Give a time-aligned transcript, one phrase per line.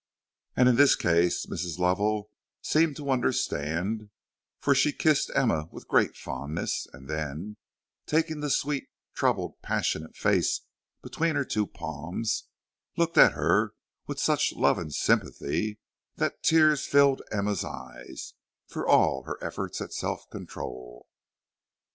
[0.57, 1.77] And in this case Mrs.
[1.77, 2.31] Lovell
[2.63, 4.09] seemed to understand,
[4.59, 7.57] for she kissed Emma with great fondness, and then,
[8.07, 10.61] taking the sweet, troubled, passionate face
[11.03, 12.45] between her two palms,
[12.97, 13.75] looked at her
[14.07, 15.77] with such love and sympathy
[16.15, 18.33] that the tears filled Emma's eyes,
[18.65, 21.05] for all her efforts at self control.